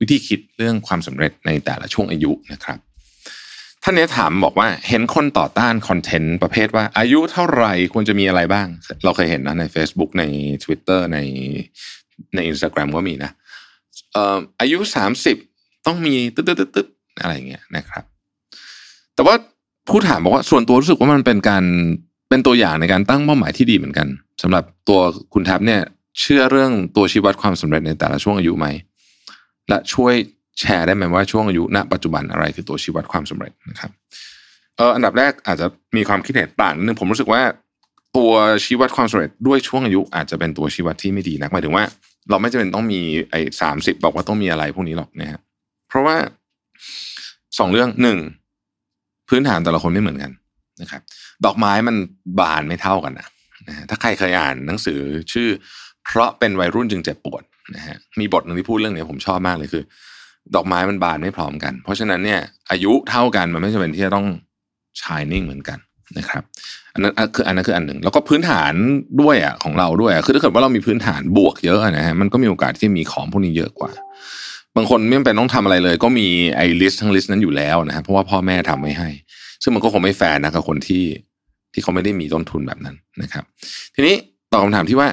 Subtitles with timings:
[0.00, 2.78] วิธีคิดเรื่องความสำเร็จในแต่ละช่วงอายุนะครับ
[3.82, 8.66] ท่านนี้ถามบอกว่าเห็นคนต่อต้านคอนเทนต์ประเภทว่า อายุเท่าไหร่ควรจะมีอะไรบ้าง
[9.04, 10.24] เราเคยเห็นนะใน Facebook ใน
[10.64, 11.18] Twitter ใน
[12.34, 13.30] ใน Instagram ก็มีนะ
[14.12, 15.36] เอ่ออายุสามสิบ
[15.86, 16.86] ต้องมีตึ๊ดตึ๊ดตึ๊ด
[17.20, 18.04] อะไรเงี้ยนะครับ
[19.14, 19.34] แต่ว่า
[19.88, 21.64] ผู้ถามบอกว่าส่วนตัวรู้สึกว่ามันเป็นการ
[22.28, 24.08] เป็นตัวอย่างในการตั้งเป้าหมายที่ดีเหมือนกัน
[24.42, 25.00] สำหรับตัว
[25.32, 25.80] คุณแท็บเนี่ย
[26.20, 28.66] เชื่อเรื่องตัวชี้วัดความสำเร็จในแต่ละช่วงอายุไหม
[29.70, 30.14] และช่วย
[30.60, 33.90] แชร์ได้ไหมว่าช่วงอายุณปัจจุบันอะไรคือตัวชี้วัดความสำเร็จนะครับ
[34.76, 37.42] เอออันดับแรกอาจจะมีความคิดเห็นต่างนิดนึงผมรู้สึกว่า
[38.16, 38.32] ตัว
[38.64, 41.84] ชี้วัดความสำเร็จด้วยช่วงอายุอาจจะเป็นตัวชี้วัดที่ไม่ดีนักหมายถึงว่า
[42.30, 45.40] เราไม่จำเป็นต้องมีไอ้สามสิบบอกว่าต้องมีอะไรพวกนี้หรอกนะฮะ
[45.88, 46.16] เพราะว่า
[47.58, 48.18] สองเรื่องหนึ่ง
[49.28, 50.32] พื้นฐานแต่ละคนไม่เหมือนกัน
[50.82, 51.02] นะครับ
[51.44, 51.96] ดอกไม้มัน
[52.40, 53.28] บานไม่เท่ากันนะ
[53.68, 54.98] นะฮะถ้าใครเคยอ่านหนังสือ
[55.32, 55.48] ชื่อ
[56.04, 57.42] เพราะเป็นวัยรุ่นจึงเจ็บปวด
[57.76, 59.82] นะฮะมีบทหนึ่งที่พูดเรื่องนี้ผมชอบมากเลยคือ
[60.54, 62.40] ดอกไม้มันบานไม่พร้อมกัน เพราะฉะนั้นเนี่ย
[62.70, 64.26] อายุเท่ากันมันไม่จำเป็นที่จะต้อง
[65.02, 65.78] ชายนิ่งเหมือนกัน
[66.18, 66.42] นะครับ
[66.94, 68.72] อันนั้นคืออันนั้นคืออันหนึ่งแล้วก็พื้นฐาน
[69.20, 73.90] ด้วยอะของเราด้วยคือถ้าเกิดว่าเรามีพื้นฐานบวกเยอะนะฮะมันก็มีโอกาสที่มีของพวกนี้เยอะกว่า
[74.76, 79.08] บางคนไม่จำเป็นต้องทำอะไรเลย ก็มีไอ้ list ทั้ง list นั้นอยู่แล้วนะฮะเพราะว่าพ่อแม่ทำไว้ให้
[79.62, 81.04] ซึ่งมันก็คงไม่แฟร์นะกับคนที่
[81.72, 83.44] ที่เขาไม่ได้มีต้นทุนแบบนั้นนะครับ
[83.94, 84.14] ทีนี้
[84.52, 85.08] ตอบคำถามที่ว่า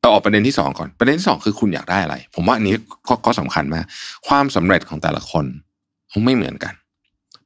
[0.00, 2.74] เอาออกประเด็นที่สองก่อนประเด็นที่สองคือคุณอยากได้อะไร ผมว่าอันนี้
[3.08, 3.84] ก็ก็สำคัญมาก
[4.28, 5.44] ความสำเร็จของแต่ละคน
[6.24, 6.74] ไม่เหมือนกัน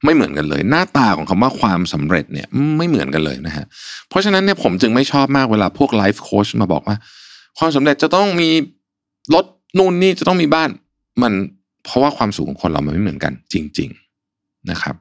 [0.05, 2.47] ไม่เหมือนกันเลย หน้าตาของคำว่าความสำเร็จเนี่ย
[2.77, 3.65] ไม่เหมือนกันเลยนะฮะ
[4.09, 6.95] เพราะฉะนั้นเนี่ยผมจึงไม่ชอบมากเวลาพวก life coach มาบอกว่า
[7.57, 8.49] ความสำเร็จจะต้องมี
[9.33, 9.45] รถ
[9.77, 10.69] นู่นนี่จะต้องมีบ้าน
[11.21, 11.33] มัน
[11.85, 13.89] เพราะว่าความสูงของคนเรามันไม่เหมือนกัน จริง
[14.29, 14.95] ๆนะครับ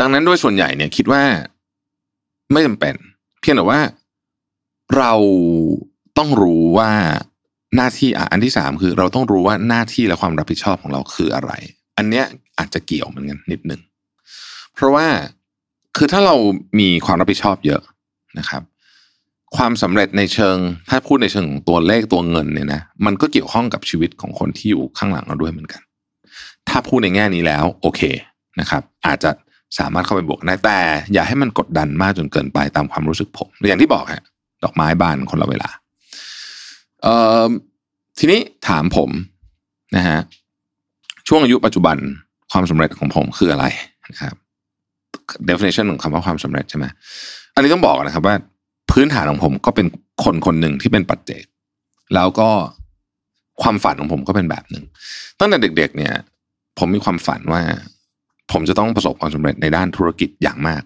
[0.00, 1.22] ดังนั้นด้วยส่วนใหญ่เนี่ยคิดว่า
[2.52, 2.94] ไม่จำเป็น
[3.40, 3.80] เพียงแต่ว่า
[4.96, 5.12] เรา
[6.18, 6.90] ต้องรู้ว่า
[7.76, 11.52] หน้าที่อันที่สามคือ เราต้องรู้ว่าหน้าที่และความรับผิดชอบของเราคืออะไร
[11.98, 12.26] อันเนี้ย
[12.58, 13.80] อาจจะเกี่ยวเหมือนกันนิดนึง
[14.74, 15.06] เพราะว่า
[15.96, 16.36] คือถ้าเรา
[16.80, 17.82] มีความรับผิดชอบเยอะ
[18.38, 18.62] นะครับ
[19.56, 20.56] ความสำเร็จในเชิง
[20.90, 25.82] ถ้าพูดในเชิงของตัวเลขตัวเงินเนี่ยนะมันก็เกี่ยวข้องกับชีวิตของคนที่อยู่ข้างหลังเราด้วยเหมือนกัน
[26.68, 28.00] ถ้าพูดในแง่นี้แล้วโอเค
[28.60, 29.30] นะครับ อาจจะ
[29.78, 30.78] สามารถเข้าไปบวกได้แต่
[31.12, 34.22] อย่าให้มันกดดันมากจนเกินไปตามความรู้สึกผม อย่างที่บอกฮะ
[34.64, 35.68] ดอกไม้บานคนละเวลา
[38.18, 39.10] ทีนี้ถามผม
[39.96, 40.18] นะฮะ
[41.28, 41.96] ช่วงอายุปัจจุบัน
[42.52, 43.64] ความสำเร็จของผมคืออะไร
[44.10, 44.34] นะครับ
[45.48, 46.86] definition ของคำว่าความสำเร็จใช่ไหม
[47.54, 48.36] อันนี้ต้องบอกนะครับว่า
[48.90, 49.86] พื้นฐานของผมก็เป็น
[50.24, 51.44] คนคนหนึ่งที่เป็นปัจเจก
[52.14, 52.48] แล้วก็
[53.62, 54.84] ความฝันของผมก็เป็นแบบหนึ่ง
[55.38, 56.14] ตั้งแต่เด็ก ๆ เนี่ย
[56.78, 57.62] ผมมีความฝันว่า
[58.52, 60.82] ผมจะต้องประสบความสำเร็จในด้านธุรกิจอย่างมาก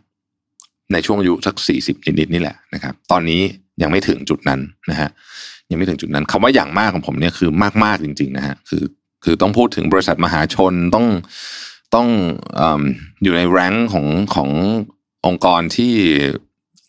[0.93, 3.41] ในช่วงอายุสักสี่สิบนิดๆนี่แหละนะครับ ตอนนี้
[3.83, 5.11] ยังไม่ถึงจุดนั้นนะฮะ
[5.71, 7.51] ยังไม่ถึงจุดนั้นคำว่าอย่างมากของผมเนี่ยคือ
[7.85, 8.85] มากๆจริง ๆ นะฮะคือ
[9.25, 11.07] คือต้องพูดถึงบริษัทมหาชนต้อง
[11.95, 12.63] ต้อง
[13.23, 14.51] อยู่ใน rank ของของ
[15.27, 15.93] องค์กรที่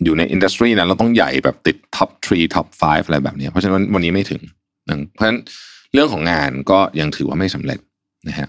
[0.03, 4.41] อยู่ใน industry นั้นเราต้องใหญ่แบบติด top three top five อะไรแบบนี้เพราะฉะนั้นวันนี้ไม่ถึง
[5.13, 5.39] เพราะฉะนั้น
[5.93, 7.79] เรื่องของงานก็ยังถือว่าไม่สำเร็จ
[8.27, 8.47] นะฮะ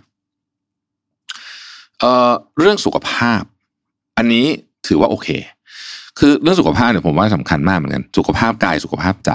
[2.01, 3.43] เเรื่องสุขภาพ
[4.19, 4.47] อันนี้
[4.89, 5.29] ถือว่าโอเค
[6.19, 9.33] คือเรื่องสุขภาพเนี่ยผมว่าสำคัญมากเหมือนกัน สุขภาพกายสุขภาพใจ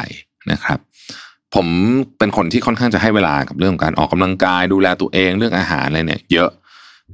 [0.52, 0.80] นะครับ
[1.56, 1.68] ผม
[2.18, 6.50] เป็นคนที่ค่อนข้างจะให้เวลากับเรื่องการออกกำลังกายดูแลตัวเองเรื่องอาหารอะไรเนี่ย เยอะ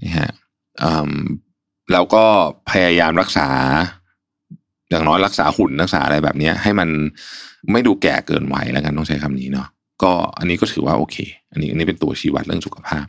[0.04, 0.30] นะฮะ
[1.94, 2.26] แล้วก็
[2.70, 3.50] พยายามรักษา
[4.90, 6.90] อย่างน้อยรักษาหุ่นรักษาอะไรแบบนี้ให้มัน
[7.72, 9.68] ไม่ดูแก่เกินวัยแล้วกันต้องใช้คำนี้เนาะ
[10.04, 11.18] ก็อันนี้ก็ถือว่าโอเค
[11.52, 13.06] อันนี้อันนี้เป็นตัวชี้วัดเรื่องสุขภาพ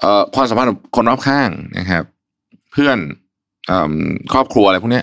[0.00, 2.04] เอ่อความสัมพันธ์กับคนรอบข้างนะครับ
[2.72, 2.98] เพื่อน
[4.32, 5.02] ครอบครัวอะไรพวกนี้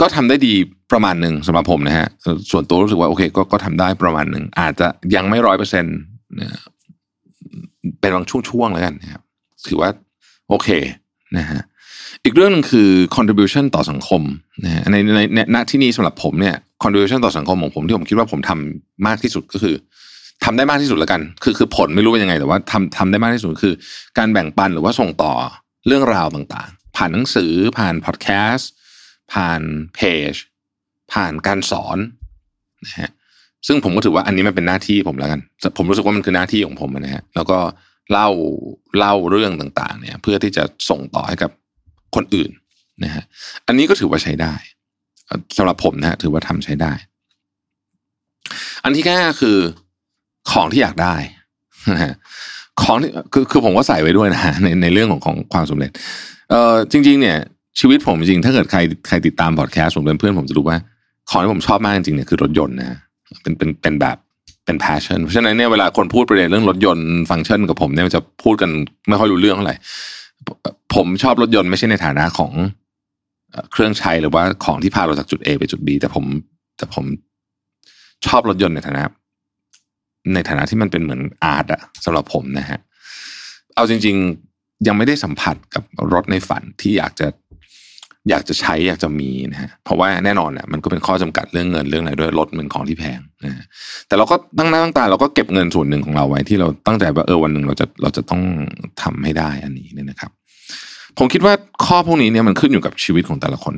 [0.00, 0.54] ก็ทำได้ดี
[0.92, 2.08] ประมาณหนึ่งสำหรับผมนะฮะ
[2.50, 5.96] ส่วนตัวรู้สึกว่าโอเคก็ก็ทำได้ประมาณหนึ่งอาจจะยังไม่ร้อยเปอร์เซ็นต์
[8.00, 9.22] เป็นบางช่วงๆแล้วกันนะครับ
[9.68, 9.90] ถือว่า
[10.48, 10.68] โอเค
[11.36, 11.62] นะฮะ
[12.24, 14.22] อีกเรื่องหนึ่งคือ contribution ต่อสังคม
[14.64, 19.74] นะฮะในในในณที่นี้สำหรับผมเนี่ย contribution ต่อสังคมของผมที่ผมคิดว่าผมทำมากที่สุดก็คือ
[20.44, 23.74] ทำได้มากที่สุดแล้วกัน คือคือผลไม่รู้เป็นยังไงแต่ว่าทำทำได้มากที่สุดคือ
[24.18, 25.32] การแบ่งปันหรือว่าส่งต่อ
[25.86, 28.70] เรื่องราวต่างๆ ผ่านหนังสือผ่านพอดแคสต์
[29.32, 29.60] ผ่าน
[29.94, 30.32] เพจ
[31.12, 31.98] ผ่านการสอน
[32.84, 33.10] นะฮะ
[33.66, 35.40] ซึ่งผมก็ถือว่าอันนี้มันเป็นหน้าที่ผมแล้วกัน
[35.78, 37.58] ผมรู้สึกว่ามันคือหน้าที่ของผมนะฮะแล้วก็
[38.12, 38.28] เล่า
[38.98, 41.50] เล่าเรื่องต่างๆ เนี่ย เพื่อที่จะส่งต่อให้กับ
[42.14, 42.50] คนอื่น
[43.04, 43.24] นะฮะ
[43.66, 44.54] อันนี้ก็ถือว่าใช้ได้
[45.56, 46.92] สำหรับผมนะฮะถือว่าทำใช้ได้
[48.84, 49.58] อันที่แค่คือ
[50.50, 51.14] ของที่อยากได้
[51.92, 52.14] นะฮะ
[52.80, 55.90] ของที่คือคือผมก็ใส่ไว้ด้วยนะในในเรื่องของของความสำเร็จ
[56.50, 57.38] เออจริง ๆ เนี่ย
[57.80, 60.78] ชีวิตผมจริงถ้าเกิดใครใครติดตามพอดแคสต์ผมเป็นเพื่อนผมจะรู้ว่า
[61.30, 62.98] ของที่ผมชอบมากจริงๆเนี่ยคือรถยนต์นะ
[63.42, 64.16] เป็นเป็นเป็นแบบ
[64.64, 68.70] เป็น passion เพราะฉะนั้นเนี่ยเวลาคนพูดประเด็นเรื่องรถยนต์ฟังก์ชันกับผมเนี่ยจะพูดกัน
[69.08, 69.76] ไม่ค่อยรู้เรื่องเท่าไหร่
[70.94, 72.52] ผมชอบรถยนต์ไม่ใช่ในฐานะของ
[73.72, 76.24] เครื่องใช้หรือว่าของที่พาเราจากจุด A ไปจุด B แต่ผม
[76.76, 77.04] แต่ผม
[78.26, 79.02] ชอบรถยนต์ในฐานะ
[80.34, 82.78] ในฐานะที่มันเป็นเหมือนอาร์ตอะสำหรับผมนะฮะ
[83.74, 84.16] เอาจริง
[84.50, 87.26] ๆ ยังไม่ได้สัมผัสกับรถในฝันที่อยากจะ
[88.30, 93.64] อยากจะใช้อยากจะมีนะฮะเพราะว่าแน่นอนเนี่ยมันก็เป็นข้อจำกัดเรื่องเงินเรื่องอะไรด้วยรถมันของที่แพงนะฮะ
[94.08, 98.42] แต่เราก็ตั้งหน้าตั้งตาเราก็เก็บเงินส่วนหนึ่งของเราไว้ที่เราตั้งใจว่าเออวันหนึ่งเราจะเราจะต้อง
[99.02, 100.30] ทำให้ได้อันนี้เนี่ยนะครับ
[101.18, 101.54] ผมคิดว่า
[101.84, 103.74] ข้อพวกนี้เนี่ยมันขึ้นอยู่กับชีวิตของแต่ละคน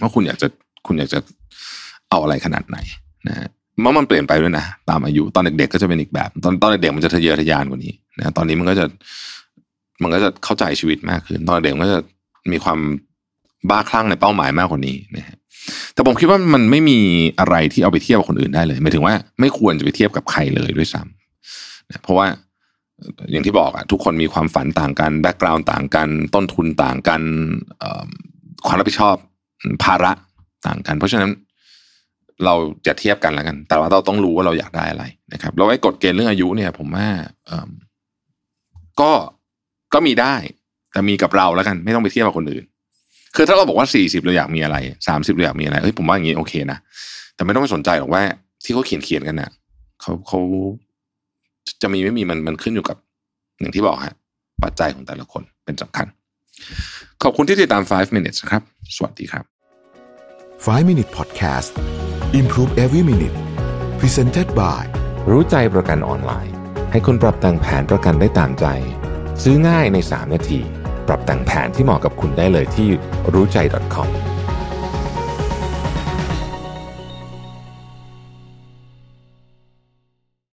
[0.00, 0.48] ว่าคุณอยากจะ
[0.86, 1.18] คุณอยากจะ
[2.10, 2.78] เอาอะไรขนาดไหน
[3.28, 3.48] นะฮะ
[3.80, 8.86] เมื่อมันเปลี่ยนไปด้วยนะตามอายุตอนเด็กๆก็จะเป็นอีกแบบ ตอนตอนเด็กๆมันจะทะเยอทะยานกว่านี้นะตอนนี้มันก็จะ
[10.02, 12.00] มันก็จะเข้าใจชีวิตมากขึ้น ตอนเด็กมันก็จะ
[12.52, 12.78] มีความ
[13.70, 15.36] บ้าคลั่งในเป้าหมายมากกว่านี้นะฮะ
[15.94, 16.98] แต่ผมคิดว่ามันไม่มี
[17.40, 22.26] อะไรที่เอาไปเทียบกับคนอื่นได้เลยหมายถึงว่าไม่ควรจะไปเทียบกับใครเลยด้วยซ้ำนะเพราะว่า
[23.30, 27.22] อย่างที่บอกอะทุกคนมีความฝันต่างกันแบ็กกราวน์ต่างกัน ต้นทุนต่างกัน
[28.66, 29.16] ความรับผิดชอบ
[29.84, 30.12] ภาระ
[30.66, 31.30] ต่างกัน เพราะฉะนั้น
[32.44, 32.54] เรา
[32.86, 37.08] จะเทียบกันแล้วกัน แต่ว่าเราต้องรู้ว่าเราอยากได้อะไรนะครับเราไอ้กฎเกณฑ์เรื่องอายุเนี่ย ผมว่า
[39.00, 39.12] ก็
[39.94, 40.34] ก็มีได้
[40.92, 42.64] แต่มีกับเราแล้วกัน ไม่ต้องไปเทียบกับคนอื่น
[43.36, 44.76] คือถ้าเราบอกว่าสี่สิบเราอยากมีอะไร
[45.08, 46.78] สามสิบเราอยากมีอะไรเฮ้ยผมว่าอย่างนี้โอเคนะ
[47.34, 48.22] แต่ไม่ต้องไปสนใจหรอกว่า
[48.64, 49.50] ที่เขาเขียนเขียนกันนะ่ะ
[50.00, 50.40] เขาเขา
[51.82, 52.96] จะมีไม่มีมันมันขึ้นอยู่กับ
[53.60, 54.14] อย่างที่บอกฮะ
[54.62, 56.06] ปัจจัยของแต่ละคนเป็นสำคัญ
[57.22, 58.62] ขอบคุณที่ติดตาม 5 minutes ครับ
[58.96, 59.44] สวัสดีครับ
[60.66, 61.70] 5 minute podcast
[62.40, 63.36] improve every minute
[64.00, 64.82] presented by
[65.30, 66.54] รู้ใจประกันออนไลน์
[66.92, 68.66] ให้คุณปรับแต่งแผนประกันได้ตามใจ
[69.42, 70.60] ซื้อง่ายใน 3 นาที
[71.08, 72.88] ปรับแต่งแผนที่เหมาะกับคุณได้เลยที่
[73.32, 73.58] รู้ใจ
[73.94, 74.31] .com